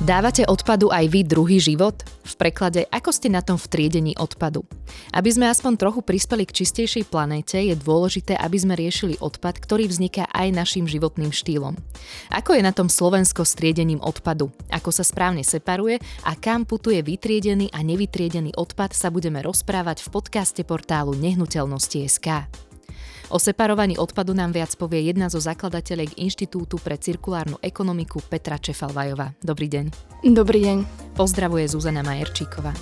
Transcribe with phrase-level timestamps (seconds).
[0.00, 1.92] Dávate odpadu aj vy druhý život?
[2.24, 4.64] V preklade, ako ste na tom v triedení odpadu?
[5.12, 9.92] Aby sme aspoň trochu prispeli k čistejšej planéte, je dôležité, aby sme riešili odpad, ktorý
[9.92, 11.76] vzniká aj našim životným štýlom.
[12.32, 14.48] Ako je na tom Slovensko s triedením odpadu?
[14.72, 20.16] Ako sa správne separuje a kam putuje vytriedený a nevytriedený odpad sa budeme rozprávať v
[20.16, 22.48] podcaste portálu Nehnuteľnosti.sk.
[23.30, 29.38] O separovaní odpadu nám viac povie jedna zo zakladateľek Inštitútu pre cirkulárnu ekonomiku Petra Čefalvajová.
[29.38, 29.86] Dobrý deň.
[30.34, 30.78] Dobrý deň.
[31.14, 32.74] Pozdravuje Zuzana Majerčíková.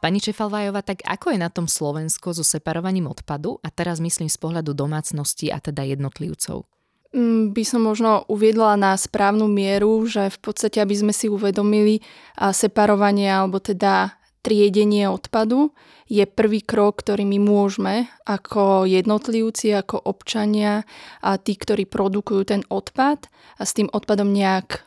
[0.00, 3.60] Pani Čefalvajová, tak ako je na tom Slovensko so separovaním odpadu?
[3.60, 6.64] A teraz myslím z pohľadu domácnosti a teda jednotlivcov.
[7.12, 12.00] Mm, by som možno uviedla na správnu mieru, že v podstate, aby sme si uvedomili
[12.40, 15.72] separovanie alebo teda triedenie odpadu
[16.10, 20.82] je prvý krok, ktorý my môžeme ako jednotlivci, ako občania
[21.22, 24.82] a tí, ktorí produkujú ten odpad a s tým odpadom nejak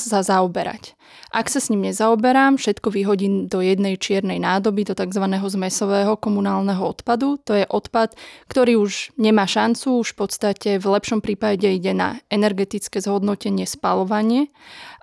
[0.00, 0.96] sa zaoberať.
[1.28, 5.20] Ak sa s ním nezaoberám, všetko vyhodím do jednej čiernej nádoby, do tzv.
[5.28, 7.36] zmesového komunálneho odpadu.
[7.44, 8.16] To je odpad,
[8.48, 14.48] ktorý už nemá šancu, už v podstate v lepšom prípade ide na energetické zhodnotenie, spalovanie,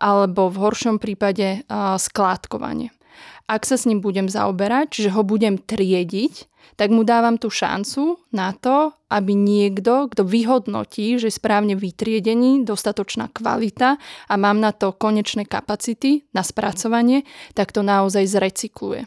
[0.01, 1.61] alebo v horšom prípade
[2.01, 2.94] skládkovanie.
[3.45, 6.49] Ak sa s ním budem zaoberať, čiže ho budem triediť,
[6.81, 12.65] tak mu dávam tú šancu na to, aby niekto, kto vyhodnotí, že je správne vytriedený,
[12.65, 17.21] dostatočná kvalita a mám na to konečné kapacity na spracovanie,
[17.53, 19.05] tak to naozaj zrecykluje.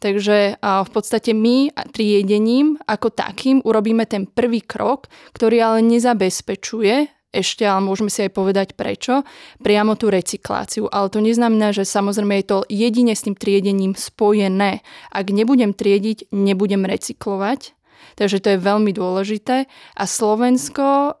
[0.00, 7.62] Takže v podstate my triedením ako takým urobíme ten prvý krok, ktorý ale nezabezpečuje ešte,
[7.62, 9.22] ale môžeme si aj povedať prečo,
[9.62, 10.90] priamo tú recykláciu.
[10.90, 14.82] Ale to neznamená, že samozrejme je to jedine s tým triedením spojené.
[15.14, 17.74] Ak nebudem triediť, nebudem recyklovať.
[18.18, 19.70] Takže to je veľmi dôležité.
[19.96, 21.16] A Slovensko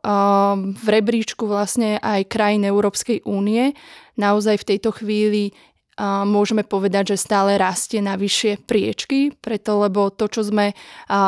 [0.74, 3.72] v rebríčku vlastne aj krajín Európskej únie
[4.20, 5.56] naozaj v tejto chvíli
[6.24, 10.72] môžeme povedať, že stále rastie na vyššie priečky, preto lebo to, čo sme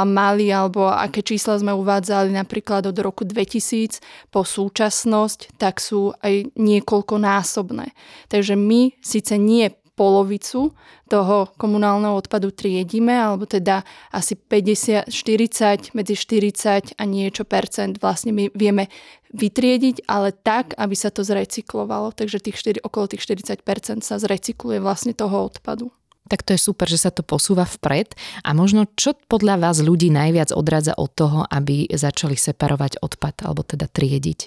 [0.09, 4.01] mali alebo aké čísla sme uvádzali napríklad od roku 2000
[4.33, 7.93] po súčasnosť, tak sú aj niekoľkonásobné.
[8.33, 9.69] Takže my síce nie
[10.03, 10.75] polovicu
[11.07, 18.35] toho komunálneho odpadu triedime, alebo teda asi 50, 40, medzi 40 a niečo percent vlastne
[18.35, 18.91] my vieme
[19.31, 22.11] vytriediť, ale tak, aby sa to zrecyklovalo.
[22.11, 25.95] Takže tých 4, okolo tých 40 percent sa zrecykluje vlastne toho odpadu.
[26.27, 28.15] Tak to je super, že sa to posúva vpred.
[28.43, 33.63] A možno čo podľa vás ľudí najviac odradza od toho, aby začali separovať odpad, alebo
[33.63, 34.41] teda triediť?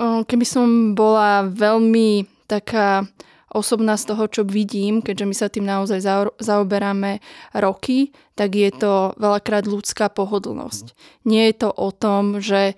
[0.00, 3.06] Keby som bola veľmi taká
[3.52, 6.00] osobná z toho, čo vidím, keďže my sa tým naozaj
[6.40, 7.20] zaoberáme
[7.56, 10.96] roky, tak je to veľakrát ľudská pohodlnosť.
[11.28, 12.74] Nie je to o tom, že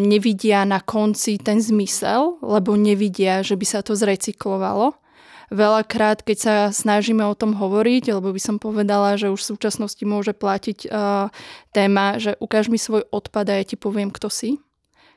[0.00, 4.96] nevidia na konci ten zmysel, lebo nevidia, že by sa to zrecyklovalo.
[5.46, 10.02] Veľakrát, keď sa snažíme o tom hovoriť, lebo by som povedala, že už v súčasnosti
[10.02, 11.30] môže platiť uh,
[11.70, 14.58] téma, že ukáž mi svoj odpad a ja ti poviem, kto si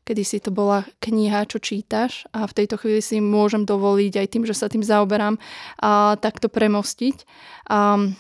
[0.10, 4.28] kedy si to bola kniha, čo čítaš a v tejto chvíli si môžem dovoliť aj
[4.34, 5.38] tým, že sa tým zaoberám,
[5.78, 7.30] a takto premostiť.
[7.70, 8.18] Um,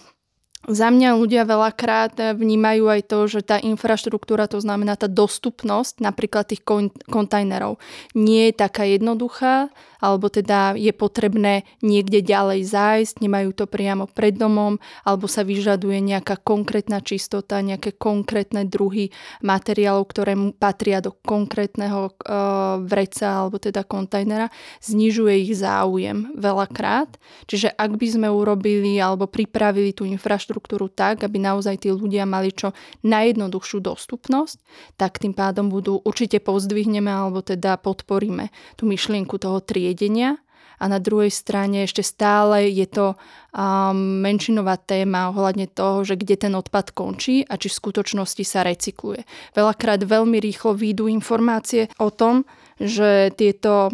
[0.67, 6.51] za mňa ľudia veľakrát vnímajú aj to, že tá infraštruktúra, to znamená tá dostupnosť napríklad
[6.51, 6.67] tých
[7.07, 7.79] kontajnerov,
[8.11, 14.35] nie je taká jednoduchá, alebo teda je potrebné niekde ďalej zájsť, nemajú to priamo pred
[14.35, 19.11] domom, alebo sa vyžaduje nejaká konkrétna čistota, nejaké konkrétne druhy
[19.43, 24.47] materiálov, ktoré patria do konkrétneho uh, vreca alebo teda kontajnera,
[24.83, 27.19] znižuje ich záujem veľakrát.
[27.51, 30.48] Čiže ak by sme urobili alebo pripravili tú infraštruktúru
[30.93, 34.61] tak, aby naozaj tí ľudia mali čo najjednoduchšiu dostupnosť,
[35.01, 40.35] tak tým pádom budú určite pozdvihneme alebo teda podporíme tú myšlienku toho tri triedenia
[40.79, 43.15] a na druhej strane ešte stále je to
[43.55, 48.67] um, menšinová téma ohľadne toho, že kde ten odpad končí a či v skutočnosti sa
[48.67, 49.23] recykluje.
[49.55, 52.43] Veľakrát veľmi rýchlo výjdu informácie o tom,
[52.79, 53.91] že tieto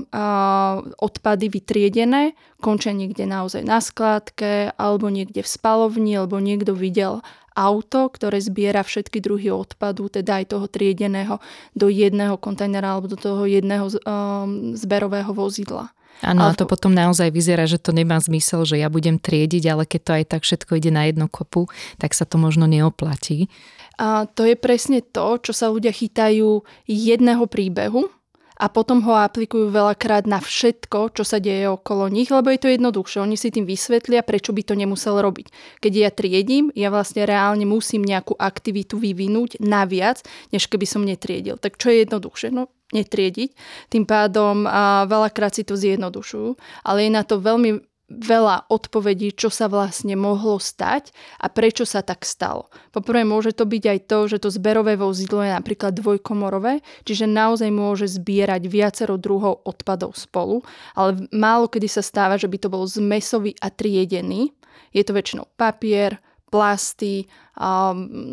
[1.01, 8.11] odpady vytriedené končia niekde naozaj na skládke alebo niekde v spalovni, alebo niekto videl auto,
[8.11, 11.39] ktoré zbiera všetky druhy odpadu, teda aj toho triedeného,
[11.73, 15.89] do jedného kontajnera alebo do toho jedného um, zberového vozidla.
[16.23, 19.83] Áno, a to potom naozaj vyzerá, že to nemá zmysel, že ja budem triediť, ale
[19.83, 21.67] keď to aj tak všetko ide na jednu kopu,
[21.99, 23.51] tak sa to možno neoplatí.
[23.99, 28.07] A to je presne to, čo sa ľudia chytajú jedného príbehu,
[28.55, 32.71] a potom ho aplikujú veľakrát na všetko, čo sa deje okolo nich, lebo je to
[32.71, 33.19] jednoduchšie.
[33.19, 35.79] Oni si tým vysvetlia, prečo by to nemusel robiť.
[35.83, 40.23] Keď ja triedím, ja vlastne reálne musím nejakú aktivitu vyvinúť naviac,
[40.55, 41.59] než keby som netriedil.
[41.59, 42.55] Tak čo je jednoduchšie?
[42.55, 43.49] No netriediť.
[43.89, 46.53] Tým pádom a veľakrát si to zjednodušujú,
[46.85, 51.09] ale je na to veľmi veľa odpovedí, čo sa vlastne mohlo stať
[51.41, 52.69] a prečo sa tak stalo.
[52.93, 57.69] Poprvé môže to byť aj to, že to zberové vozidlo je napríklad dvojkomorové, čiže naozaj
[57.73, 60.61] môže zbierať viacero druhov odpadov spolu,
[60.93, 64.53] ale málo kedy sa stáva, že by to bol zmesový a triedený.
[64.93, 66.21] Je to väčšinou papier,
[66.55, 67.27] plasty,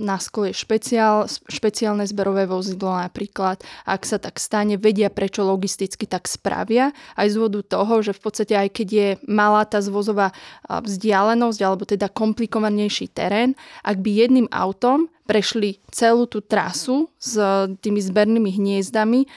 [0.02, 3.62] na skole špeciál, špeciálne zberové vozidlo napríklad.
[3.86, 6.90] Ak sa tak stane, vedia prečo logisticky tak spravia.
[7.14, 10.34] Aj z vodu toho, že v podstate aj keď je malá tá zvozová
[10.66, 13.54] vzdialenosť alebo teda komplikovanejší terén,
[13.86, 17.38] ak by jedným autom prešli celú tú trasu s
[17.78, 19.30] tými zbernými hniezdami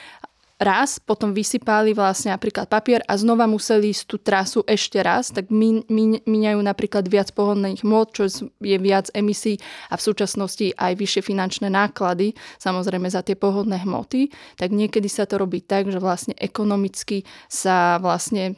[0.56, 5.52] raz, potom vysypali vlastne napríklad papier a znova museli ísť tú trasu ešte raz, tak
[5.52, 8.32] miniajú napríklad viac pohodných môd, čo
[8.64, 9.60] je viac emisí
[9.92, 15.28] a v súčasnosti aj vyššie finančné náklady, samozrejme za tie pohodné hmoty, tak niekedy sa
[15.28, 18.56] to robí tak, že vlastne ekonomicky sa vlastne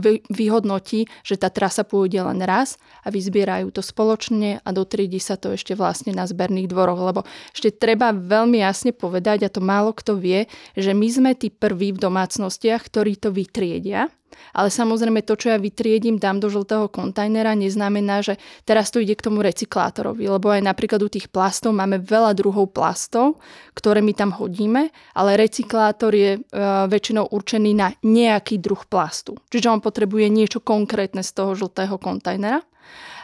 [0.00, 5.36] vy, vyhodnotí, že tá trasa pôjde len raz a vyzbierajú to spoločne a dotriedi sa
[5.36, 7.20] to ešte vlastne na zberných dvoroch, lebo
[7.52, 11.90] ešte treba veľmi jasne povedať, a to málo kto vie, že my sme tí prví
[11.92, 14.06] v domácnostiach, ktorí to vytriedia.
[14.54, 19.18] Ale samozrejme to, čo ja vytriedím, dám do žltého kontajnera, neznamená, že teraz to ide
[19.18, 23.42] k tomu recyklátorovi, lebo aj napríklad u tých plastov máme veľa druhov plastov,
[23.74, 26.40] ktoré my tam hodíme, ale recyklátor je e,
[26.86, 29.36] väčšinou určený na nejaký druh plastu.
[29.50, 32.62] Čiže on potrebuje niečo konkrétne z toho žltého kontajnera.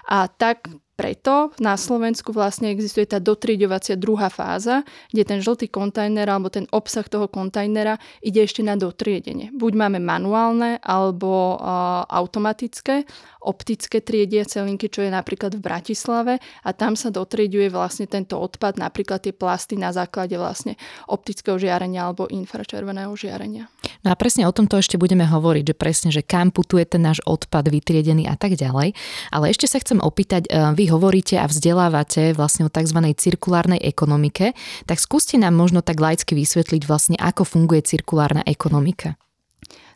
[0.05, 6.31] A tak preto na Slovensku vlastne existuje tá dotrieďovacia druhá fáza, kde ten žltý kontajner
[6.31, 9.50] alebo ten obsah toho kontajnera ide ešte na dotriedenie.
[9.50, 13.02] Buď máme manuálne alebo uh, automatické,
[13.43, 18.79] optické triediace linky, čo je napríklad v Bratislave a tam sa dotrieďuje vlastne tento odpad,
[18.79, 20.79] napríklad tie plasty na základe vlastne
[21.11, 23.67] optického žiarenia alebo infračerveného žiarenia.
[24.06, 27.19] No a presne o tomto ešte budeme hovoriť, že presne, že kam putuje ten náš
[27.27, 28.95] odpad vytriedený a tak ďalej.
[29.35, 30.47] Ale ešte sa chcem opýtať,
[30.77, 33.01] vy vy hovoríte a vzdelávate vlastne o tzv.
[33.17, 34.53] cirkulárnej ekonomike,
[34.85, 39.17] tak skúste nám možno tak laicky vysvetliť vlastne, ako funguje cirkulárna ekonomika.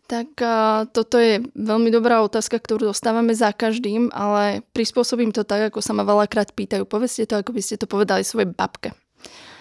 [0.08, 5.68] Tak a, toto je veľmi dobrá otázka, ktorú dostávame za každým, ale prispôsobím to tak,
[5.68, 6.88] ako sa ma veľakrát pýtajú.
[6.88, 8.96] Povedzte to, ako by ste to povedali svojej babke.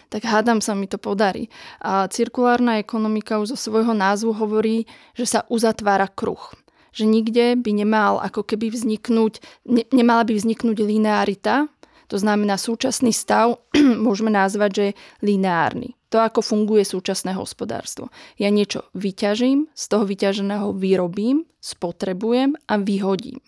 [0.07, 1.51] Tak hádam sa mi to podarí.
[1.83, 6.55] A cirkulárna ekonomika už zo svojho názvu hovorí, že sa uzatvára kruh
[6.97, 9.37] že nikde by nemal ako keby vzniknúť,
[9.69, 11.69] ne, nemala by vzniknúť linearita,
[12.09, 13.61] to znamená súčasný stav
[14.07, 15.93] môžeme nazvať, že je lineárny.
[16.09, 18.07] To, ako funguje súčasné hospodárstvo.
[18.39, 23.43] Ja niečo vyťažím, z toho vyťaženého vyrobím, spotrebujem a vyhodím.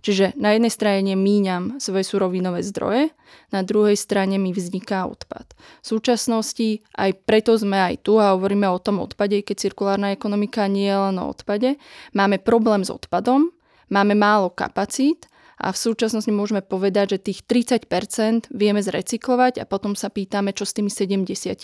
[0.00, 3.10] Čiže na jednej strane míňam svoje surovinové zdroje,
[3.50, 5.54] na druhej strane mi vzniká odpad.
[5.82, 10.66] V súčasnosti aj preto sme aj tu a hovoríme o tom odpade, keď cirkulárna ekonomika
[10.66, 11.76] nie je len o odpade.
[12.16, 13.50] Máme problém s odpadom,
[13.90, 15.26] máme málo kapacít
[15.60, 20.66] a v súčasnosti môžeme povedať, že tých 30% vieme zrecyklovať a potom sa pýtame, čo
[20.66, 21.54] s tými 70%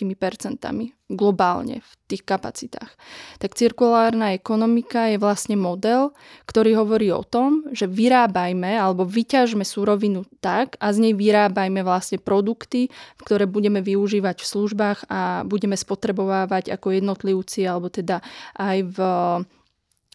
[1.10, 2.94] globálne v tých kapacitách.
[3.42, 6.14] Tak cirkulárna ekonomika je vlastne model,
[6.46, 12.22] ktorý hovorí o tom, že vyrábajme alebo vyťažme súrovinu tak a z nej vyrábajme vlastne
[12.22, 18.22] produkty, ktoré budeme využívať v službách a budeme spotrebovávať ako jednotlivci alebo teda
[18.54, 18.98] aj v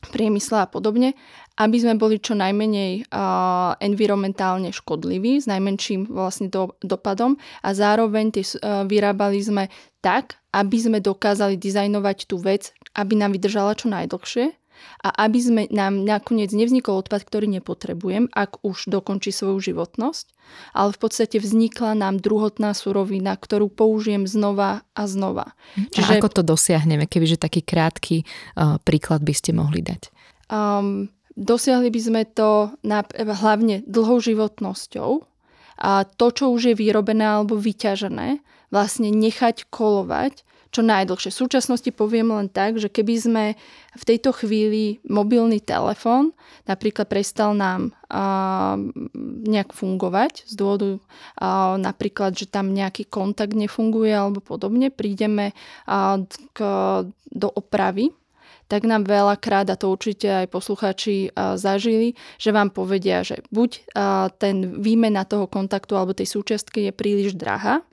[0.10, 1.14] priemysle a podobne
[1.56, 7.40] aby sme boli čo najmenej uh, environmentálne škodliví, s najmenším vlastne do, dopadom.
[7.64, 9.64] A zároveň tie, uh, vyrábali sme
[10.04, 14.52] tak, aby sme dokázali dizajnovať tú vec, aby nám vydržala čo najdlhšie
[15.04, 20.32] a aby sme nám nakoniec nevznikol odpad, ktorý nepotrebujem, ak už dokončí svoju životnosť,
[20.74, 25.58] ale v podstate vznikla nám druhotná surovina, ktorú použijem znova a znova.
[25.94, 26.16] Čiže...
[26.16, 30.14] A ako to dosiahneme, kebyže taký krátky uh, príklad by ste mohli dať?
[30.50, 35.28] Um, Dosiahli by sme to na, hlavne dlhou životnosťou
[35.76, 38.40] a to, čo už je vyrobené alebo vyťažené,
[38.72, 41.32] vlastne nechať kolovať čo najdlhšie.
[41.32, 43.46] V súčasnosti poviem len tak, že keby sme
[43.96, 46.36] v tejto chvíli mobilný telefón
[46.68, 48.76] napríklad prestal nám a,
[49.48, 51.00] nejak fungovať z dôvodu
[51.40, 55.56] a, napríklad, že tam nejaký kontakt nefunguje alebo podobne, prídeme
[55.88, 56.20] a,
[56.52, 56.60] k,
[57.32, 58.12] do opravy
[58.66, 63.94] tak nám veľakrát, a to určite aj poslucháči zažili, že vám povedia, že buď
[64.42, 67.86] ten výmena toho kontaktu alebo tej súčiastky je príliš drahá,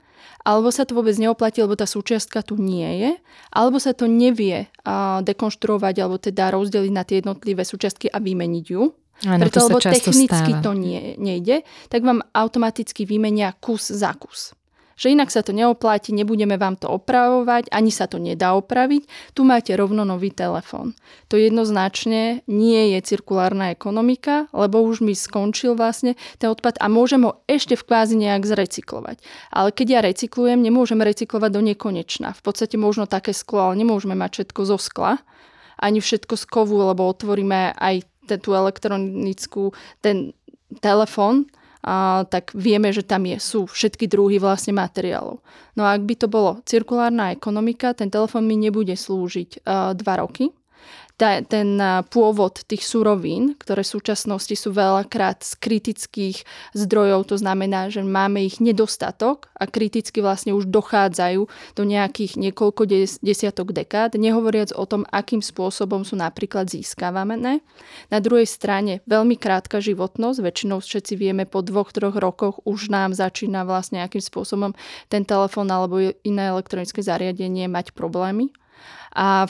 [0.43, 3.11] alebo sa to vôbec neoplatí, lebo tá súčiastka tu nie je,
[3.51, 4.67] alebo sa to nevie
[5.23, 8.91] dekonštruovať, alebo teda rozdeliť na tie jednotlivé súčiastky a vymeniť ju.
[9.23, 10.65] Áno, Preto, to lebo technicky stáva.
[10.65, 14.57] to nie, nejde, tak vám automaticky vymenia kus za kus.
[14.95, 19.45] Že inak sa to neopláti, nebudeme vám to opravovať, ani sa to nedá opraviť, tu
[19.45, 20.93] máte rovno nový telefón.
[21.29, 27.25] To jednoznačne nie je cirkulárna ekonomika, lebo už mi skončil vlastne ten odpad a môžem
[27.25, 29.21] ho ešte v kvázi nejak zrecyklovať.
[29.49, 32.37] Ale keď ja recyklujem, nemôžem recyklovať do nekonečna.
[32.37, 35.13] V podstate možno také sklo, ale nemôžeme mať všetko zo skla,
[35.81, 38.07] ani všetko z kovu, lebo otvoríme aj
[38.39, 40.31] tú elektronickú, ten
[40.79, 41.51] telefón,
[41.83, 45.43] a, tak vieme, že tam je, sú všetky druhy vlastne materiálov.
[45.75, 50.23] No a ak by to bolo cirkulárna ekonomika, ten telefón mi nebude slúžiť a, dva
[50.23, 50.49] roky,
[51.47, 51.79] ten
[52.11, 56.37] pôvod tých surovín, ktoré v súčasnosti sú veľakrát z kritických
[56.75, 61.41] zdrojov, to znamená, že máme ich nedostatok a kriticky vlastne už dochádzajú
[61.77, 62.85] do nejakých niekoľko
[63.21, 67.61] desiatok dekád, nehovoriac o tom, akým spôsobom sú napríklad získavané.
[68.09, 73.13] Na druhej strane veľmi krátka životnosť, väčšinou všetci vieme po dvoch, troch rokoch už nám
[73.13, 74.73] začína vlastne nejakým spôsobom
[75.07, 78.49] ten telefón alebo iné elektronické zariadenie mať problémy
[79.13, 79.45] a,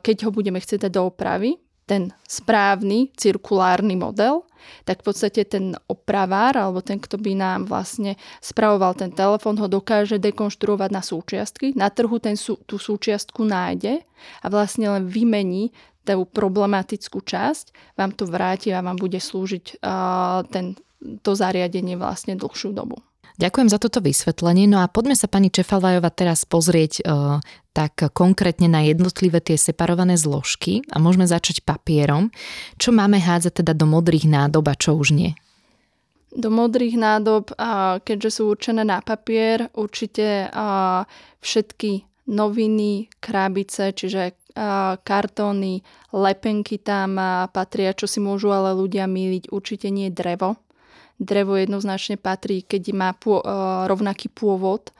[0.00, 4.42] keď ho budeme chcieť dať do opravy, ten správny cirkulárny model,
[4.82, 9.70] tak v podstate ten opravár alebo ten, kto by nám vlastne spravoval ten telefón, ho
[9.70, 11.78] dokáže dekonštruovať na súčiastky.
[11.78, 12.34] Na trhu ten,
[12.66, 14.02] tú súčiastku nájde
[14.42, 15.70] a vlastne len vymení
[16.02, 20.78] tú problematickú časť, vám to vráti a vám bude slúžiť uh, ten,
[21.22, 23.02] to zariadenie vlastne dlhšiu dobu.
[23.36, 24.64] Ďakujem za toto vysvetlenie.
[24.64, 27.36] No a poďme sa pani Čefalvajova teraz pozrieť uh,
[27.76, 32.32] tak konkrétne na jednotlivé tie separované zložky a môžeme začať papierom.
[32.80, 35.36] Čo máme hádzať teda do modrých nádob a čo už nie?
[36.32, 37.52] Do modrých nádob,
[38.04, 40.52] keďže sú určené na papier, určite
[41.40, 44.36] všetky noviny, krábice, čiže
[45.04, 45.80] kartóny,
[46.12, 47.16] lepenky tam
[47.52, 50.60] patria, čo si môžu ale ľudia míliť, určite nie drevo
[51.16, 53.40] drevo jednoznačne patrí, keď má pô,
[53.88, 54.92] rovnaký pôvod,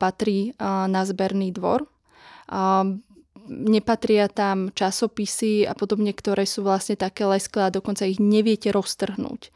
[0.00, 1.84] patrí na zberný dvor.
[3.44, 9.52] Nepatria tam časopisy a podobne, ktoré sú vlastne také lesklé a dokonca ich neviete roztrhnúť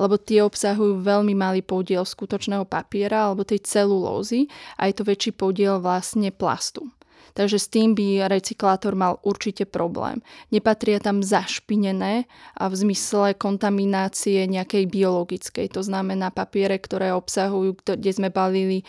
[0.00, 4.48] lebo tie obsahujú veľmi malý podiel skutočného papiera alebo tej celulózy
[4.80, 6.88] a je to väčší podiel vlastne plastu
[7.32, 10.20] takže s tým by recyklátor mal určite problém.
[10.52, 12.24] Nepatria tam zašpinené
[12.56, 18.84] a v zmysle kontaminácie nejakej biologickej, to znamená papiere, ktoré obsahujú, kde sme balili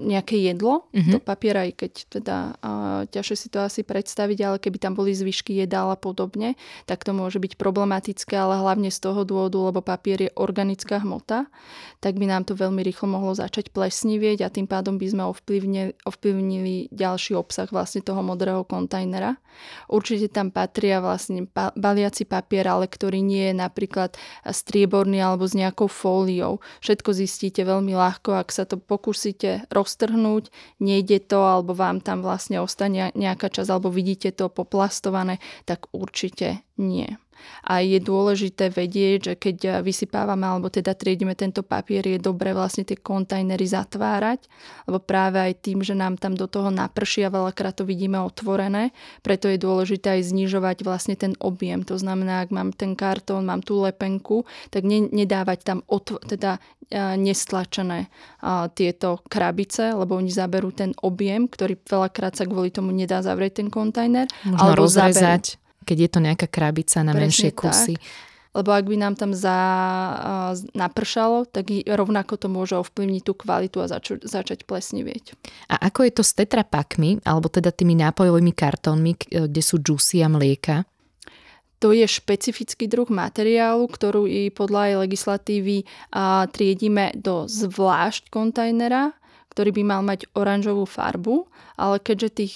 [0.00, 1.12] nejaké jedlo mm-hmm.
[1.12, 2.36] do papiera, aj keď teda
[3.12, 6.56] ťažšie si to asi predstaviť, ale keby tam boli zvyšky jedál a podobne,
[6.88, 11.50] tak to môže byť problematické, ale hlavne z toho dôvodu, lebo papier je organická hmota,
[12.00, 15.92] tak by nám to veľmi rýchlo mohlo začať plesnivieť a tým pádom by sme ovplyvnili,
[16.08, 19.40] ovplyvnili ďalší obsah vlastne toho modrého kontajnera.
[19.88, 25.88] Určite tam patria vlastne baliaci papier, ale ktorý nie je napríklad strieborný alebo s nejakou
[25.88, 26.60] fóliou.
[26.84, 32.60] Všetko zistíte veľmi ľahko, ak sa to pokúsite roztrhnúť, nejde to alebo vám tam vlastne
[32.60, 37.16] ostane nejaká časť alebo vidíte to poplastované, tak určite nie.
[37.66, 42.84] A je dôležité vedieť, že keď vysypávame alebo teda triedime tento papier, je dobre vlastne
[42.84, 44.46] tie kontajnery zatvárať,
[44.88, 48.90] lebo práve aj tým, že nám tam do toho naprší a veľakrát to vidíme otvorené,
[49.24, 51.84] preto je dôležité aj znižovať vlastne ten objem.
[51.86, 56.58] To znamená, ak mám ten kartón, mám tú lepenku, tak ne, nedávať tam otv- teda
[56.90, 58.10] nestlačené
[58.74, 63.70] tieto krabice, lebo oni zaberú ten objem, ktorý veľakrát sa kvôli tomu nedá zavrieť ten
[63.70, 64.26] kontajner.
[64.42, 65.54] Možno alebo rozrezať.
[65.54, 67.98] Zaberú keď je to nejaká krabica na Presne menšie kusy.
[67.98, 68.30] Tak.
[68.50, 69.58] Lebo ak by nám tam za,
[70.10, 75.38] uh, napršalo, tak rovnako to môže ovplyvniť tú kvalitu a začu, začať plesnivieť.
[75.70, 79.12] A ako je to s tetrapakmi, alebo teda tými nápojovými kartónmi,
[79.46, 80.82] kde sú džusy a mlieka?
[81.80, 85.76] To je špecifický druh materiálu, ktorú i podľa aj legislatívy
[86.12, 89.16] a, triedime do zvlášť kontajnera
[89.50, 92.54] ktorý by mal mať oranžovú farbu, ale keďže tých,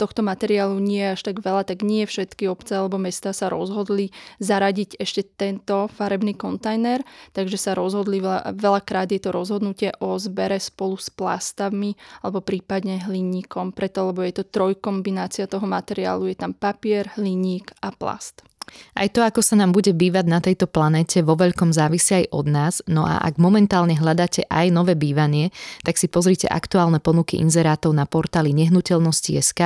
[0.00, 4.10] tohto materiálu nie je až tak veľa, tak nie všetky obce alebo mesta sa rozhodli
[4.40, 7.04] zaradiť ešte tento farebný kontajner,
[7.36, 8.18] takže sa rozhodli,
[8.56, 14.40] veľakrát je to rozhodnutie o zbere spolu s plastami alebo prípadne hliníkom, preto lebo je
[14.40, 18.49] to trojkombinácia toho materiálu, je tam papier, hliník a plast.
[18.94, 22.46] Aj to, ako sa nám bude bývať na tejto planete, vo veľkom závisí aj od
[22.46, 25.54] nás, no a ak momentálne hľadáte aj nové bývanie,
[25.86, 29.60] tak si pozrite aktuálne ponuky inzerátov na portáli nehnuteľnosti.sk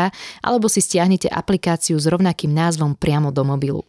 [0.44, 3.82] alebo si stiahnite aplikáciu s rovnakým názvom priamo do mobilu.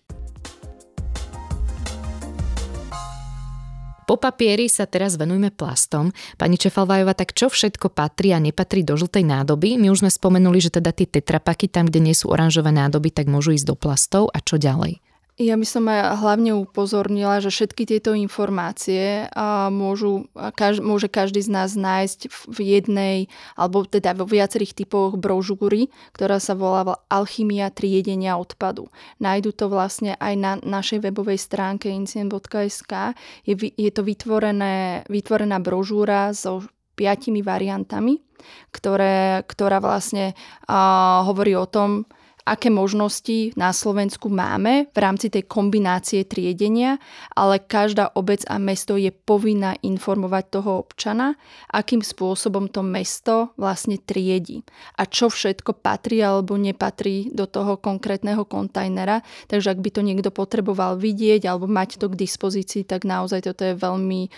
[4.06, 6.14] Po papieri sa teraz venujme plastom.
[6.38, 9.82] Pani Čefalvajova, tak čo všetko patrí a nepatrí do žltej nádoby?
[9.82, 13.26] My už sme spomenuli, že teda tie tetrapaky tam, kde nie sú oranžové nádoby, tak
[13.26, 15.02] môžu ísť do plastov a čo ďalej?
[15.36, 19.28] Ja by som aj hlavne upozornila, že všetky tieto informácie
[19.68, 23.18] môžu, kaž, môže každý z nás nájsť v jednej,
[23.60, 28.88] alebo teda vo viacerých typoch brožúry, ktorá sa volá Alchymia triedenia odpadu.
[29.20, 33.12] Nájdu to vlastne aj na našej webovej stránke incient.sk.
[33.44, 36.64] Je, je to vytvorené, vytvorená brožúra so
[36.96, 38.24] piatimi variantami,
[38.72, 42.08] ktoré, ktorá vlastne uh, hovorí o tom,
[42.46, 47.02] aké možnosti na Slovensku máme v rámci tej kombinácie triedenia,
[47.34, 51.34] ale každá obec a mesto je povinná informovať toho občana,
[51.74, 54.62] akým spôsobom to mesto vlastne triedi
[55.02, 59.26] a čo všetko patrí alebo nepatrí do toho konkrétneho kontajnera.
[59.50, 63.66] Takže ak by to niekto potreboval vidieť alebo mať to k dispozícii, tak naozaj toto
[63.66, 64.30] je veľmi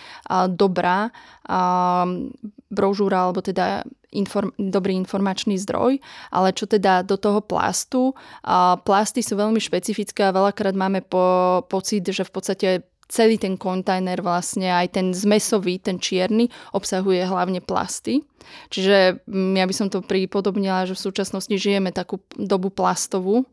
[0.56, 1.12] dobrá
[2.72, 6.00] brožúra alebo teda inform- dobrý informačný zdroj,
[6.32, 11.62] ale čo teda do toho plastu, a plasty sú veľmi špecifické a veľakrát máme po,
[11.68, 12.68] pocit, že v podstate
[13.08, 18.20] celý ten kontajner vlastne, aj ten zmesový, ten čierny, obsahuje hlavne plasty.
[18.68, 23.48] Čiže mm, ja by som to pripodobnila, že v súčasnosti žijeme takú dobu plastovú,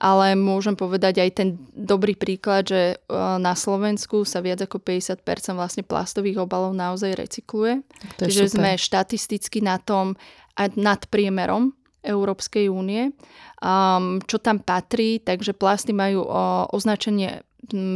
[0.00, 5.26] ale môžem povedať aj ten dobrý príklad, že e, na Slovensku sa viac ako 50%
[5.58, 7.84] vlastne plastových obalov naozaj recykluje.
[8.16, 8.54] Čiže super.
[8.56, 10.14] sme štatisticky na tom
[10.56, 13.12] nad priemerom Európskej únie.
[13.60, 17.44] Um, čo tam patrí, takže plasty majú o, označenie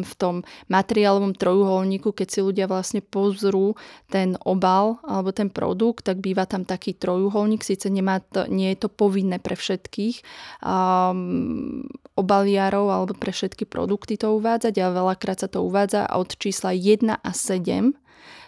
[0.04, 3.74] v tom materiálovom trojuholníku, keď si ľudia vlastne pozrú
[4.12, 8.84] ten obal alebo ten produkt, tak býva tam taký trojuholník, síce nemá to, nie je
[8.84, 10.20] to povinné pre všetkých
[10.60, 16.30] um, obaliarov alebo pre všetky produkty to uvádzať, ale veľakrát sa to uvádza a od
[16.36, 17.96] čísla 1 a 7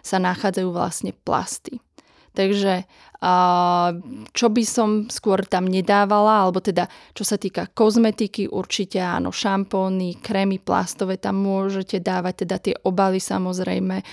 [0.04, 1.82] sa nachádzajú vlastne plasty.
[2.36, 2.84] Takže
[4.36, 6.84] čo by som skôr tam nedávala, alebo teda
[7.16, 13.16] čo sa týka kozmetiky, určite áno, šampóny, krémy plastové, tam môžete dávať teda tie obaly
[13.16, 14.04] samozrejme,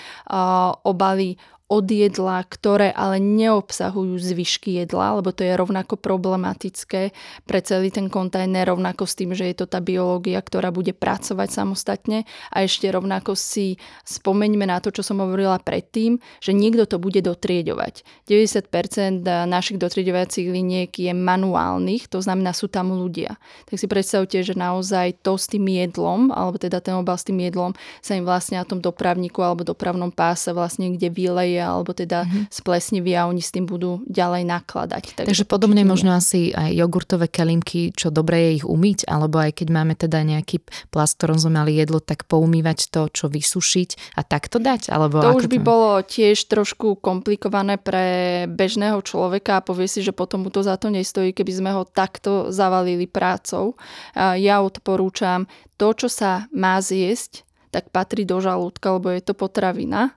[0.88, 1.36] obaly
[1.72, 7.16] od jedla, ktoré ale neobsahujú zvyšky jedla, lebo to je rovnako problematické
[7.48, 11.50] pre celý ten kontajner, rovnako s tým, že je to tá biológia, ktorá bude pracovať
[11.50, 17.02] samostatne a ešte rovnako si spomeňme na to, čo som hovorila predtým, že niekto to
[17.02, 18.06] bude dotrieďovať.
[18.30, 23.40] 90% našich dotrieďovacích liniek je manuálnych, to znamená sú tam ľudia.
[23.66, 27.42] Tak si predstavte, že naozaj to s tým jedlom, alebo teda ten obal s tým
[27.42, 27.74] jedlom
[28.04, 32.44] sa im vlastne na tom dopravníku alebo dopravnom páse vlastne kde vyleje alebo teda mm-hmm.
[32.52, 35.04] splesnivia a oni s tým budú ďalej nakladať.
[35.18, 39.64] Takže, Takže podobne možno asi aj jogurtové kelimky, čo dobre je ich umyť, alebo aj
[39.64, 44.22] keď máme teda nejaký plast, ktorom sme mali jedlo, tak poumývať to, čo vysušiť a
[44.28, 44.92] takto dať?
[44.92, 45.66] Alebo to už by to...
[45.66, 50.76] bolo tiež trošku komplikované pre bežného človeka a povie si, že potom mu to za
[50.76, 53.80] to nestojí, keby sme ho takto zavalili prácou.
[54.16, 55.48] Ja odporúčam
[55.80, 60.14] to, čo sa má zjesť, tak patrí do žalúdka, lebo je to potravina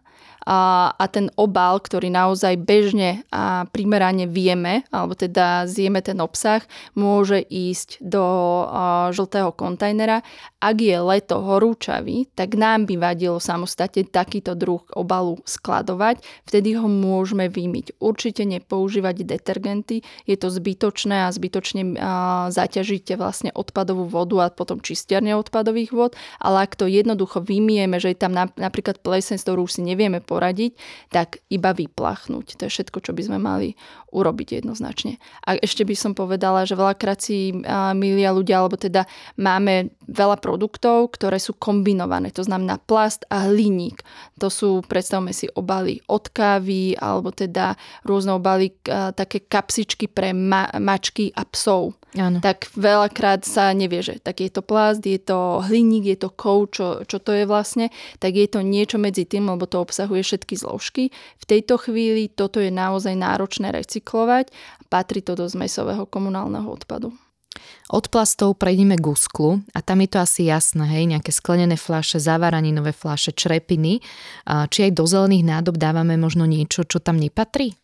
[0.47, 6.63] a, a ten obal, ktorý naozaj bežne a primerane vieme, alebo teda zjeme ten obsah,
[6.95, 10.23] môže ísť do a, žltého kontajnera.
[10.63, 16.87] Ak je leto horúčavý, tak nám by vadilo samostatne takýto druh obalu skladovať, vtedy ho
[16.87, 17.99] môžeme vymyť.
[17.99, 24.79] Určite nepoužívať detergenty, je to zbytočné a zbytočne a, zaťažíte vlastne odpadovú vodu a potom
[24.79, 29.67] čistiarne odpadových vod, ale ak to jednoducho vymieme, že je tam napríklad plesen, z ktorú
[29.67, 30.77] si nevieme po poradiť,
[31.09, 32.61] tak iba vyplachnúť.
[32.61, 33.73] To je všetko, čo by sme mali
[34.13, 35.17] urobiť jednoznačne.
[35.49, 37.57] A ešte by som povedala, že veľakrát si
[37.97, 39.09] milia ľudia, alebo teda
[39.41, 42.29] máme veľa produktov, ktoré sú kombinované.
[42.37, 44.05] To znamená plast a hliník.
[44.45, 48.77] To sú, predstavme si, obaly od kávy, alebo teda rôzne obaly,
[49.17, 51.97] také kapsičky pre ma- mačky a psov.
[52.15, 52.39] Áno.
[52.39, 56.71] tak veľakrát sa nevie, že tak je to plast, je to hliník, je to kov,
[56.71, 57.91] čo, čo to je vlastne,
[58.23, 61.11] tak je to niečo medzi tým, lebo to obsahuje všetky zložky.
[61.43, 67.13] V tejto chvíli toto je naozaj náročné recyklovať a patrí to do zmesového komunálneho odpadu.
[67.89, 72.21] Od plastov prejdeme k úsklu a tam je to asi jasné, hej, nejaké sklenené fľaše,
[72.21, 74.05] zavaraninové fľaše, črepiny.
[74.45, 77.79] Či aj do zelených nádob dávame možno niečo, čo tam nepatrí?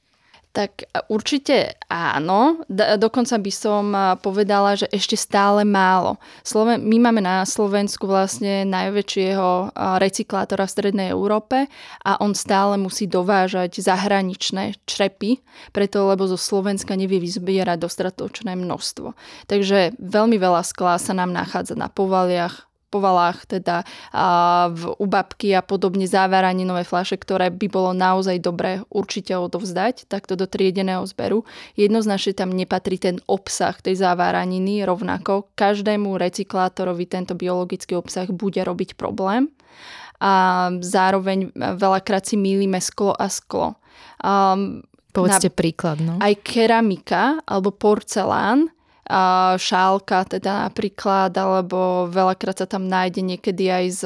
[0.52, 2.60] Tak určite áno.
[3.00, 3.84] Dokonca by som
[4.20, 6.20] povedala, že ešte stále málo.
[6.44, 11.72] Sloven- my máme na Slovensku vlastne najväčšieho recyklátora v Strednej Európe
[12.04, 15.40] a on stále musí dovážať zahraničné črepy,
[15.72, 19.16] preto lebo zo Slovenska nevie vyzbierať dostatočné množstvo.
[19.48, 24.26] Takže veľmi veľa skla sa nám nachádza na povaliach, povalách, teda a
[24.68, 30.36] v, u babky a podobne závaraninové fľaše, ktoré by bolo naozaj dobré určite odovzdať takto
[30.36, 31.48] do triedeného zberu.
[31.80, 35.48] Jednoznačne tam nepatrí ten obsah tej závaraniny rovnako.
[35.56, 39.48] Každému recyklátorovi tento biologický obsah bude robiť problém
[40.22, 43.74] a zároveň veľakrát si mýlime sklo a sklo.
[44.22, 45.98] Um, Povedzte na, príklad.
[46.00, 46.16] No.
[46.22, 48.70] Aj keramika alebo porcelán
[49.60, 54.02] šálka teda napríklad, alebo veľakrát sa tam nájde niekedy aj z,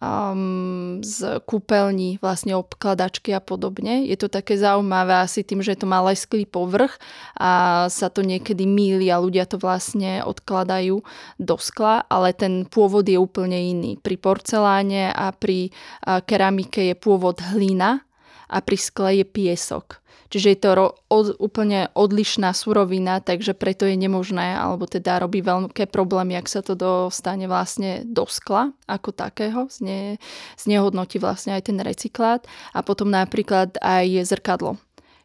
[0.00, 4.04] um, z kúpeľní vlastne obkladačky a podobne.
[4.04, 7.00] Je to také zaujímavé asi tým, že je to má lesklý povrch
[7.40, 11.00] a sa to niekedy míli a ľudia to vlastne odkladajú
[11.40, 13.96] do skla, ale ten pôvod je úplne iný.
[14.00, 15.72] Pri porceláne a pri
[16.04, 18.04] keramike je pôvod hlina
[18.50, 19.99] a pri skle je piesok.
[20.30, 25.42] Čiže je to ro- od, úplne odlišná surovina, takže preto je nemožné, alebo teda robí
[25.42, 30.22] veľké problémy, ak sa to dostane vlastne do skla ako takého, zne,
[30.54, 34.78] znehodnotí vlastne aj ten recyklát a potom napríklad aj zrkadlo.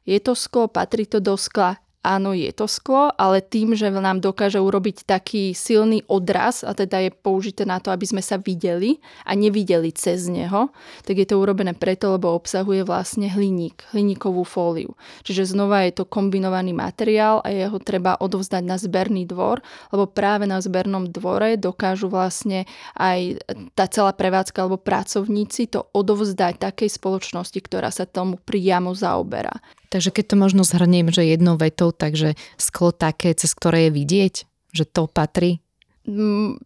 [0.10, 4.22] Je to sklo, patrí to do skla, áno, je to sklo, ale tým, že nám
[4.22, 9.02] dokáže urobiť taký silný odraz, a teda je použité na to, aby sme sa videli
[9.26, 10.70] a nevideli cez neho,
[11.02, 14.94] tak je to urobené preto, lebo obsahuje vlastne hliník, hliníkovú fóliu.
[15.26, 20.46] Čiže znova je to kombinovaný materiál a jeho treba odovzdať na zberný dvor, lebo práve
[20.46, 23.42] na zbernom dvore dokážu vlastne aj
[23.74, 29.56] tá celá prevádzka alebo pracovníci to odovzdať takej spoločnosti, ktorá sa tomu priamo zaoberá.
[29.96, 34.36] Takže keď to možno zhrniem, že jednou vetou, takže sklo také, cez ktoré je vidieť,
[34.76, 35.64] že to patrí?
[36.04, 36.60] Mm,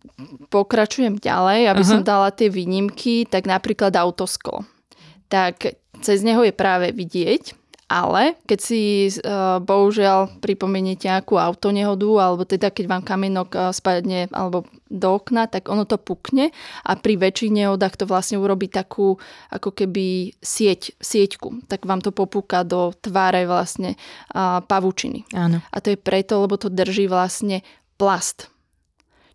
[0.50, 1.89] pokračujem ďalej, aby Aha.
[1.94, 4.65] som dala tie výnimky, tak napríklad autosklo.
[5.30, 7.54] Tak cez neho je práve vidieť,
[7.89, 14.30] ale keď si uh, bohužiaľ pripomeniete nejakú autonehodu, alebo teda keď vám kamienok uh, spadne
[14.30, 16.54] alebo do okna, tak ono to pukne
[16.86, 19.17] a pri väčších nehodách to vlastne urobí takú
[19.49, 21.65] ako keby sieť, sieťku.
[21.65, 23.97] Tak vám to popúka do tváre vlastne
[24.38, 25.25] uh, pavučiny.
[25.34, 25.65] Áno.
[25.73, 27.65] A to je preto, lebo to drží vlastne
[27.97, 28.54] plast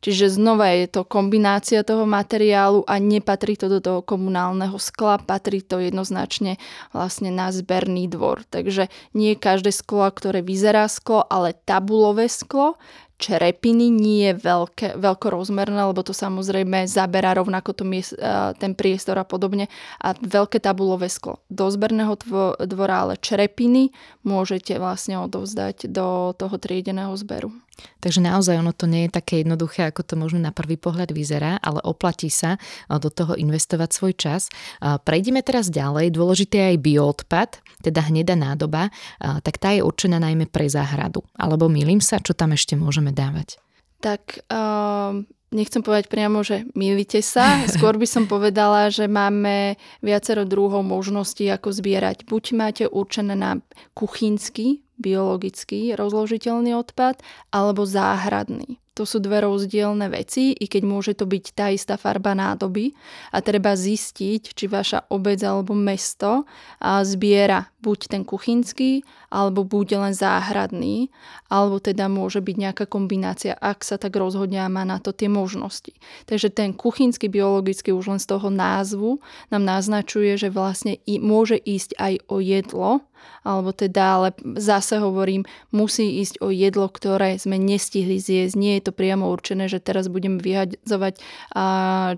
[0.05, 5.65] Čiže znova je to kombinácia toho materiálu a nepatrí to do toho komunálneho skla, patrí
[5.65, 6.61] to jednoznačne
[6.93, 8.45] vlastne na zberný dvor.
[8.53, 12.77] Takže nie každé sklo, ktoré vyzerá sklo, ale tabulové sklo,
[13.17, 18.13] črepiny nie je veľké, veľkorozmerné, lebo to samozrejme zaberá rovnako to miest,
[18.61, 19.73] ten priestor a podobne.
[20.05, 22.19] A veľké tabulové sklo do zberného
[22.61, 23.89] dvora, ale črepiny
[24.21, 27.55] môžete vlastne odovzdať do toho triedeného zberu.
[27.99, 31.59] Takže naozaj ono to nie je také jednoduché, ako to možno na prvý pohľad vyzerá,
[31.59, 34.53] ale oplatí sa do toho investovať svoj čas.
[34.81, 36.15] Prejdeme teraz ďalej.
[36.15, 37.51] Dôležité je aj bioodpad,
[37.83, 41.27] teda hnedá nádoba, tak tá je určená najmä pre záhradu.
[41.35, 43.59] Alebo milím sa, čo tam ešte môžeme dávať?
[44.05, 47.63] Tak uh, nechcem povedať priamo, že milite sa.
[47.75, 52.29] Skôr by som povedala, že máme viacero druhov možností, ako zbierať.
[52.29, 53.65] Buď máte určené na
[53.97, 57.19] kuchynský, biologický rozložiteľný odpad,
[57.51, 58.79] alebo záhradný.
[58.95, 62.95] To sú dve rozdielne veci, i keď môže to byť tá istá farba nádoby
[63.35, 66.47] a treba zistiť, či vaša obec alebo mesto
[66.79, 69.03] zbiera buď ten kuchynský,
[69.35, 71.11] alebo buď len záhradný,
[71.51, 75.27] alebo teda môže byť nejaká kombinácia, ak sa tak rozhodne a má na to tie
[75.27, 75.91] možnosti.
[76.31, 79.19] Takže ten kuchynský biologický už len z toho názvu
[79.51, 83.03] nám naznačuje, že vlastne môže ísť aj o jedlo,
[83.45, 88.55] alebo teda, ale zase hovorím, musí ísť o jedlo, ktoré sme nestihli zjesť.
[88.57, 91.21] Nie je to priamo určené, že teraz budeme vyhadzovať,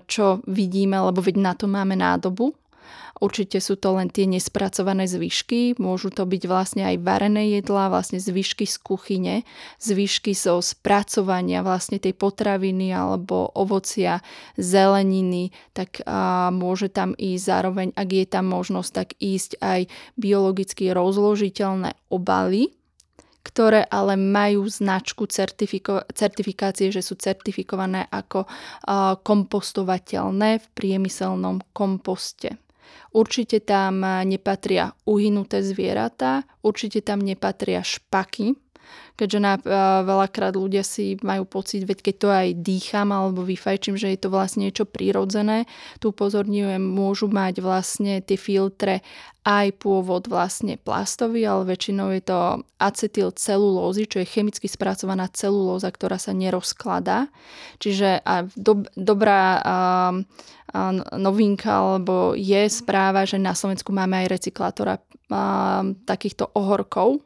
[0.07, 2.55] čo vidíme, lebo veď na to máme nádobu,
[3.17, 8.21] Určite sú to len tie nespracované zvyšky, môžu to byť vlastne aj varené jedlá, vlastne
[8.21, 9.35] zvyšky z kuchyne,
[9.81, 14.21] zvyšky zo spracovania vlastne tej potraviny alebo ovocia,
[14.53, 20.93] zeleniny, tak a môže tam ísť zároveň, ak je tam možnosť, tak ísť aj biologicky
[20.93, 22.77] rozložiteľné obaly,
[23.47, 28.43] ktoré ale majú značku certifiko- certifikácie, že sú certifikované ako
[29.23, 32.59] kompostovateľné v priemyselnom komposte.
[33.15, 38.53] Určite tam nepatria uhynuté zvieratá, určite tam nepatria špaky,
[39.17, 39.57] keďže na,
[40.05, 44.29] veľakrát ľudia si majú pocit, veď keď to aj dýcham alebo vyfajčím, že je to
[44.29, 45.65] vlastne niečo prírodzené.
[45.97, 49.01] Tu upozorňujem, môžu mať vlastne tie filtre
[49.47, 52.39] aj pôvod vlastne plastový, ale väčšinou je to
[52.83, 57.31] acetylcelulózy, čo je chemicky spracovaná celulóza, ktorá sa nerozkladá.
[57.79, 60.79] Čiže a do, dobrá a, a
[61.15, 64.99] novinka alebo je správa, že na Slovensku máme aj recyklátora
[65.31, 67.23] a, takýchto ohorkov,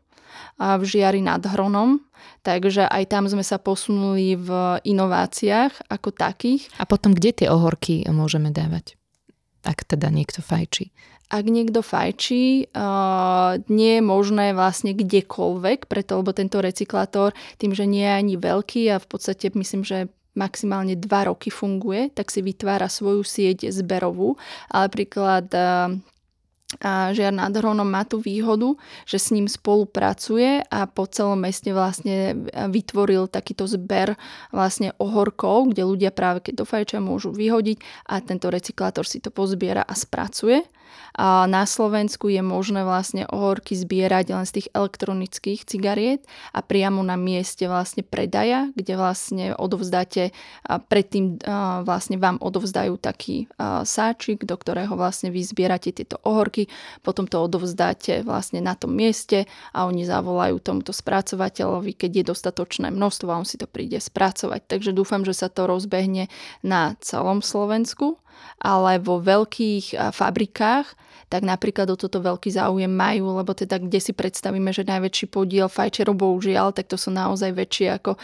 [0.61, 2.05] v Žiari nad Hronom.
[2.45, 6.69] Takže aj tam sme sa posunuli v inováciách ako takých.
[6.77, 8.97] A potom kde tie ohorky môžeme dávať?
[9.61, 10.89] Ak teda niekto fajčí.
[11.31, 17.87] Ak niekto fajčí, uh, nie je možné vlastne kdekoľvek, preto lebo tento recyklátor tým, že
[17.87, 22.43] nie je ani veľký a v podstate myslím, že maximálne 2 roky funguje, tak si
[22.43, 24.35] vytvára svoju sieť zberovú.
[24.67, 25.95] Ale príklad uh,
[26.79, 31.75] a Žiar nad Hronom má tú výhodu, že s ním spolupracuje a po celom meste
[31.75, 34.15] vlastne vytvoril takýto zber
[34.55, 39.33] vlastne ohorkov, kde ľudia práve keď do fajčia môžu vyhodiť a tento recyklátor si to
[39.33, 40.63] pozbiera a spracuje.
[41.15, 46.23] A na Slovensku je možné vlastne ohorky zbierať len z tých elektronických cigariet
[46.55, 50.31] a priamo na mieste vlastne predaja, kde vlastne odovzdáte,
[50.63, 51.41] a predtým
[51.83, 53.51] vlastne vám odovzdajú taký
[53.83, 56.71] sáčik, do ktorého vlastne vy zbierate tieto ohorky,
[57.03, 62.87] potom to odovzdáte vlastne na tom mieste a oni zavolajú tomuto spracovateľovi, keď je dostatočné
[62.87, 64.63] množstvo a on si to príde spracovať.
[64.67, 66.31] Takže dúfam, že sa to rozbehne
[66.63, 68.15] na celom Slovensku
[68.61, 70.87] ale vo veľkých fabrikách,
[71.31, 75.71] tak napríklad o toto veľký záujem majú, lebo teda kde si predstavíme, že najväčší podiel
[75.71, 78.19] fajčerov bohužiaľ, tak to sú naozaj väčšie ako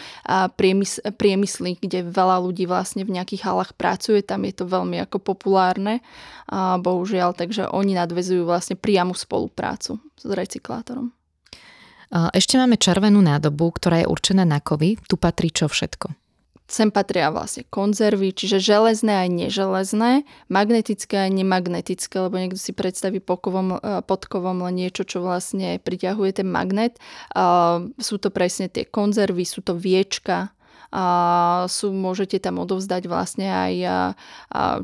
[0.59, 5.23] priemys- priemysly, kde veľa ľudí vlastne v nejakých halách pracuje, tam je to veľmi ako
[5.23, 6.03] populárne,
[6.83, 11.15] bohužiaľ, takže oni nadvezujú vlastne priamu spoluprácu s recyklátorom.
[12.35, 14.99] Ešte máme červenú nádobu, ktorá je určená na kovy.
[15.07, 16.26] Tu patrí čo všetko?
[16.67, 23.23] Sem patria vlastne konzervy, čiže železné aj neželezné, magnetické aj nemagnetické, lebo niekto si predstaví
[23.23, 26.99] pokovom, e, pod kovom len niečo, čo vlastne priťahuje ten magnet.
[27.97, 30.51] Sú to presne tie konzervy, sú to viečka,
[30.87, 33.73] a sú, môžete tam odovzdať vlastne aj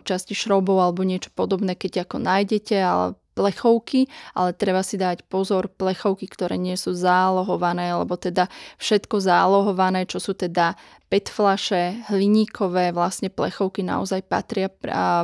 [0.03, 4.05] časti šrobov alebo niečo podobné, keď ako nájdete, ale plechovky,
[4.37, 8.45] ale treba si dať pozor, plechovky, ktoré nie sú zálohované, alebo teda
[8.77, 10.77] všetko zálohované, čo sú teda
[11.09, 14.69] PET flaše, hliníkové vlastne plechovky naozaj patria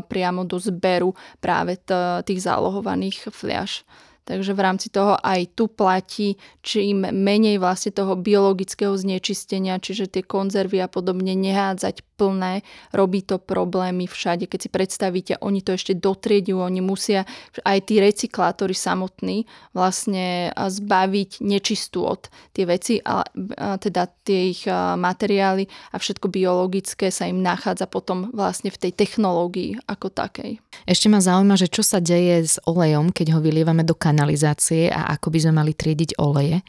[0.06, 1.78] priamo do zberu práve
[2.26, 3.86] tých zálohovaných fľaš.
[4.30, 10.22] Takže v rámci toho aj tu platí, čím menej vlastne toho biologického znečistenia, čiže tie
[10.22, 14.52] konzervy a podobne nehádzať plné, robí to problémy všade.
[14.52, 17.24] Keď si predstavíte, oni to ešte dotriedujú, oni musia
[17.64, 24.68] aj tí recyklátori samotní vlastne zbaviť nečistú od tie veci, a, a teda tie ich
[25.00, 30.60] materiály a všetko biologické sa im nachádza potom vlastne v tej technológii ako takej.
[30.84, 35.16] Ešte ma zaujíma, že čo sa deje s olejom, keď ho vylievame do kanalizácie a
[35.16, 36.60] ako by sme mali triediť oleje?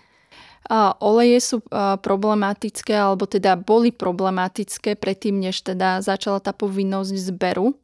[1.01, 1.57] Oleje sú
[2.05, 7.75] problematické, alebo teda boli problematické predtým, než teda začala tá povinnosť zberu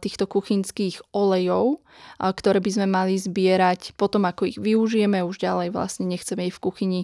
[0.00, 1.84] týchto kuchynských olejov,
[2.16, 6.64] ktoré by sme mali zbierať potom, ako ich využijeme, už ďalej vlastne nechceme ich v
[6.64, 7.00] kuchyni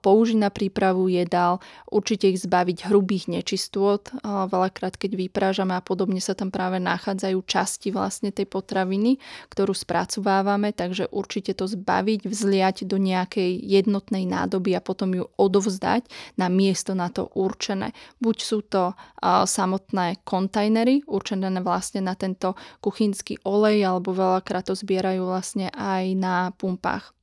[0.00, 1.60] použiť na prípravu jedál,
[1.92, 7.92] určite ich zbaviť hrubých nečistôt, veľakrát keď vyprážame a podobne sa tam práve nachádzajú časti
[7.92, 9.20] vlastne tej potraviny,
[9.52, 16.04] ktorú spracovávame, takže určite to zbaviť, vzliať do nejakej jednotnej nádoby a potom ju odovzdať
[16.36, 17.96] na miesto na to určené.
[18.20, 18.92] Buď sú to
[19.24, 22.52] samotné kontajnery určené vlastne na tento
[22.84, 27.16] kuchynský olej alebo veľakrát to zbierajú vlastne aj na pumpách.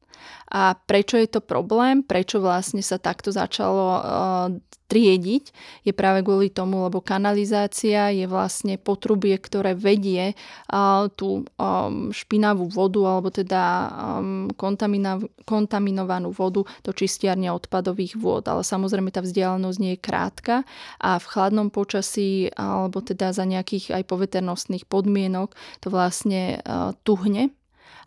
[0.49, 2.01] A prečo je to problém?
[2.01, 4.49] Prečo vlastne sa takto začalo uh,
[4.89, 5.43] triediť?
[5.85, 12.65] Je práve kvôli tomu, lebo kanalizácia je vlastne potrubie, ktoré vedie uh, tú um, špinavú
[12.65, 13.61] vodu alebo teda
[13.93, 18.49] um, kontamina- kontaminovanú vodu do čistiarne odpadových vôd.
[18.49, 20.65] Ale samozrejme tá vzdialenosť nie je krátka
[20.97, 25.53] a v chladnom počasí alebo teda za nejakých aj poveternostných podmienok
[25.85, 27.53] to vlastne uh, tuhne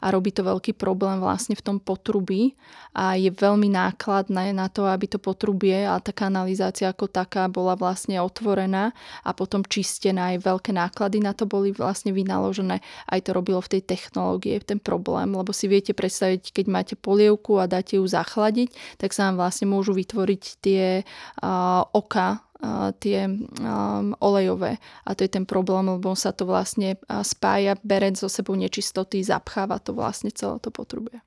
[0.03, 2.59] a robí to veľký problém vlastne v tom potrubí
[2.93, 7.79] a je veľmi nákladné na to, aby to potrubie a tá kanalizácia ako taká bola
[7.79, 8.91] vlastne otvorená
[9.23, 10.35] a potom čistená.
[10.35, 12.83] Aj veľké náklady na to boli vlastne vynaložené.
[13.07, 17.63] Aj to robilo v tej technológie ten problém, lebo si viete predstaviť, keď máte polievku
[17.63, 22.43] a dáte ju zachladiť, tak sa vám vlastne môžu vytvoriť tie uh, oka
[23.03, 23.27] tie
[24.23, 24.79] olejové.
[25.03, 29.83] A to je ten problém, lebo sa to vlastne spája, bere so sebou nečistoty, zapcháva
[29.83, 31.19] to vlastne celé to potrubie.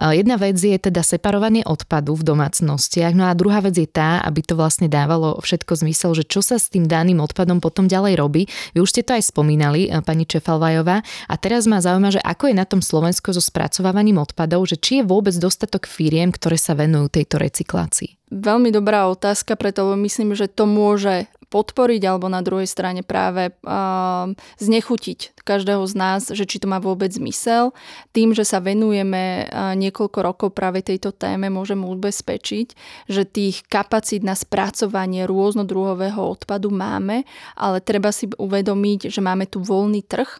[0.00, 4.40] Jedna vec je teda separovanie odpadu v domácnostiach, no a druhá vec je tá, aby
[4.42, 8.42] to vlastne dávalo všetko zmysel, že čo sa s tým daným odpadom potom ďalej robí.
[8.74, 12.50] Vy už ste to aj spomínali, eh, pani Čefalvajová, a teraz ma zaujíma, že ako
[12.50, 16.74] je na tom Slovensko so spracovávaním odpadov, že či je vôbec dostatok firiem, ktoré sa
[16.74, 18.32] venujú tejto recyklácii.
[18.32, 24.32] Veľmi dobrá otázka, preto myslím, že to môže podporiť alebo na druhej strane práve uh,
[24.56, 27.76] znechutiť každého z nás, že či to má vôbec zmysel.
[28.16, 32.72] Tým, že sa venujeme uh, niekoľko rokov práve tejto téme, môžeme ubezpečiť,
[33.12, 37.28] že tých kapacít na spracovanie rôznodruhového odpadu máme,
[37.60, 40.30] ale treba si uvedomiť, že máme tu voľný trh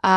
[0.00, 0.14] a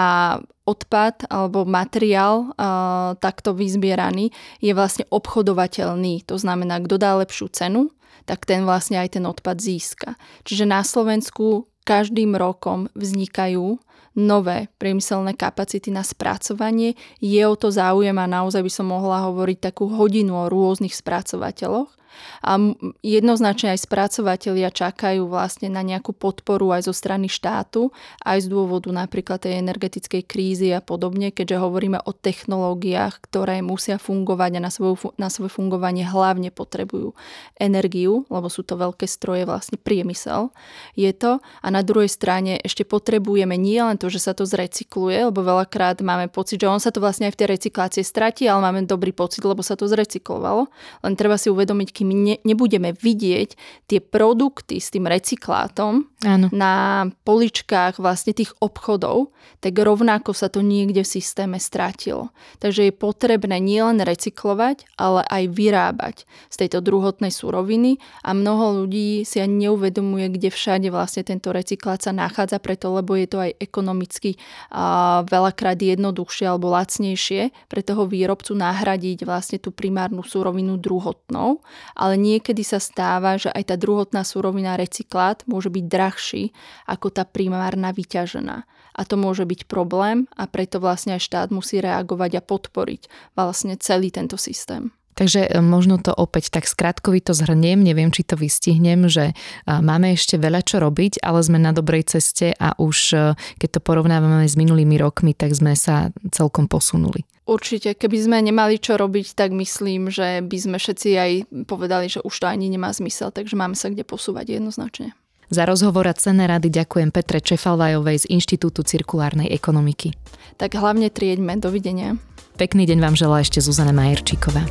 [0.66, 6.26] odpad alebo materiál uh, takto vyzbieraný je vlastne obchodovateľný.
[6.26, 7.94] To znamená, kto dá lepšiu cenu,
[8.26, 10.18] tak ten vlastne aj ten odpad získa.
[10.44, 13.78] Čiže na Slovensku každým rokom vznikajú
[14.18, 16.98] nové priemyselné kapacity na spracovanie.
[17.22, 21.94] Je o to záujem a naozaj by som mohla hovoriť takú hodinu o rôznych spracovateľoch.
[22.42, 22.58] A
[23.02, 28.90] jednoznačne aj spracovateľia čakajú vlastne na nejakú podporu aj zo strany štátu, aj z dôvodu
[28.92, 34.72] napríklad tej energetickej krízy a podobne, keďže hovoríme o technológiách, ktoré musia fungovať a na,
[34.72, 37.18] svoju, na svoje fungovanie hlavne potrebujú
[37.60, 40.52] energiu, lebo sú to veľké stroje, vlastne priemysel
[40.96, 41.40] je to.
[41.62, 46.00] A na druhej strane ešte potrebujeme nie len to, že sa to zrecykluje, lebo veľakrát
[46.02, 49.12] máme pocit, že on sa to vlastne aj v tej recyklácie stratí, ale máme dobrý
[49.12, 50.68] pocit, lebo sa to zrecyklovalo.
[51.04, 53.50] Len treba si uvedomiť, kým ne, nebudeme vidieť
[53.90, 56.48] tie produkty s tým recyklátom Áno.
[56.54, 62.34] na poličkách vlastne tých obchodov, tak rovnako sa to niekde v systéme stratilo.
[62.62, 66.16] Takže je potrebné nielen recyklovať, ale aj vyrábať
[66.50, 72.02] z tejto druhotnej suroviny a mnoho ľudí si ani neuvedomuje, kde všade vlastne tento recyklát
[72.02, 74.38] sa nachádza, preto lebo je to aj ekonomicky
[74.70, 81.62] a veľakrát jednoduchšie alebo lacnejšie pre toho výrobcu nahradiť vlastne tú primárnu surovinu druhotnou,
[81.96, 86.44] ale niekedy sa stáva, že aj tá druhotná surovina recyklát môže byť drahší
[86.86, 88.68] ako tá primárna vyťažená.
[88.96, 93.76] A to môže byť problém a preto vlastne aj štát musí reagovať a podporiť vlastne
[93.80, 94.92] celý tento systém.
[95.16, 99.34] Takže e, možno to opäť tak skratkovito zhrniem, neviem, či to vystihnem, že e,
[99.66, 103.18] máme ešte veľa čo robiť, ale sme na dobrej ceste a už e,
[103.58, 107.24] keď to porovnávame s minulými rokmi, tak sme sa celkom posunuli.
[107.46, 111.32] Určite, keby sme nemali čo robiť, tak myslím, že by sme všetci aj
[111.70, 115.16] povedali, že už to ani nemá zmysel, takže máme sa kde posúvať jednoznačne.
[115.54, 120.18] Za rozhovor a cenné rady ďakujem Petre Čefalvajovej z Inštitútu cirkulárnej ekonomiky.
[120.58, 121.62] Tak hlavne trieďme.
[121.62, 122.18] Dovidenia.
[122.58, 124.66] Pekný deň vám želá ešte Zuzana Majerčíková.